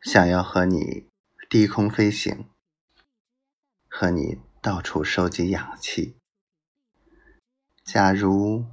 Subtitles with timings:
[0.00, 1.08] 想要和你
[1.50, 2.48] 低空飞行，
[3.88, 6.16] 和你到处收集氧气。
[7.82, 8.64] 假如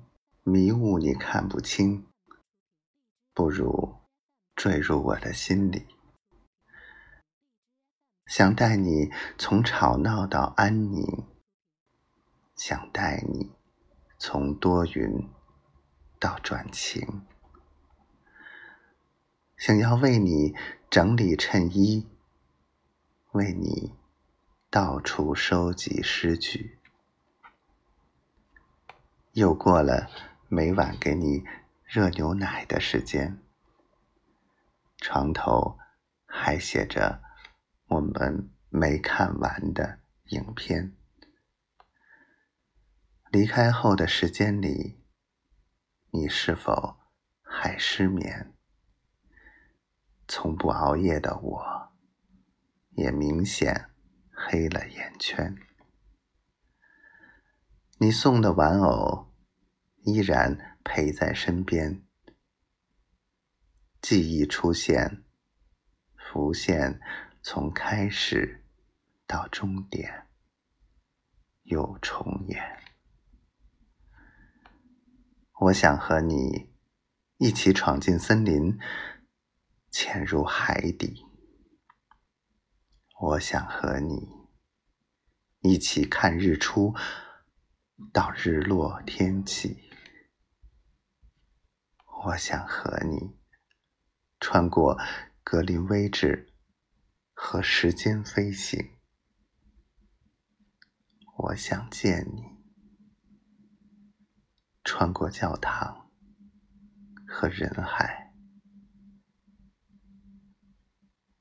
[0.43, 2.05] 迷雾你看不清，
[3.33, 3.95] 不如
[4.55, 5.87] 坠入我的心里。
[8.27, 11.25] 想带你从吵闹到安宁，
[12.55, 13.51] 想带你
[14.19, 15.27] 从多云
[16.19, 17.25] 到转晴。
[19.57, 20.53] 想要为你
[20.89, 22.07] 整理衬衣，
[23.31, 23.93] 为你
[24.69, 26.77] 到处收集诗句，
[29.31, 30.09] 又过了
[30.49, 31.45] 每晚给你
[31.85, 33.39] 热牛奶的时间，
[34.97, 35.79] 床头
[36.25, 37.21] 还写着
[37.87, 40.93] 我们没看完的影片。
[43.31, 44.99] 离开后的时间里，
[46.11, 46.97] 你是否
[47.41, 48.54] 还失眠？
[50.27, 51.93] 从不熬夜的我，
[52.91, 53.91] 也明显
[54.31, 55.55] 黑了眼圈。
[57.97, 59.31] 你送的玩偶
[60.03, 62.03] 依然陪在身边，
[64.01, 65.23] 记忆出现，
[66.15, 66.99] 浮现，
[67.41, 68.65] 从开始
[69.27, 70.27] 到终点，
[71.63, 72.61] 又重演。
[75.59, 76.73] 我想和你
[77.37, 78.77] 一起闯进森林。
[79.97, 81.25] 潜入海底，
[83.17, 84.27] 我想和你
[85.61, 86.93] 一起看日出
[88.11, 89.89] 到日落天气。
[92.25, 93.39] 我想和你
[94.41, 94.99] 穿过
[95.45, 96.53] 格林威治
[97.33, 98.97] 和时间飞行。
[101.37, 102.43] 我想见你
[104.83, 106.11] 穿过教堂
[107.25, 108.24] 和人海。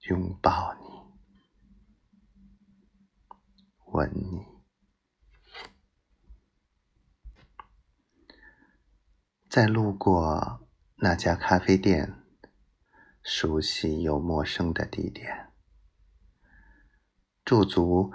[0.04, 0.84] 拥抱你，
[3.86, 4.44] 吻你，
[9.48, 12.22] 在路过那家咖啡店，
[13.22, 15.50] 熟悉又陌生的地点，
[17.42, 18.12] 驻足，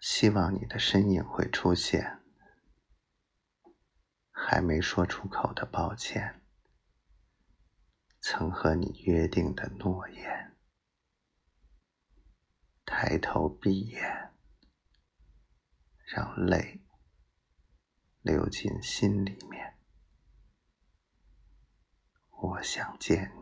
[0.00, 2.22] 希望你的身影会出现，
[4.30, 6.42] 还没说出口的抱歉，
[8.18, 10.51] 曾和你约定的诺言。
[13.04, 14.30] 抬头闭眼，
[16.06, 16.80] 让泪
[18.20, 19.76] 流进心里面。
[22.30, 23.32] 我想见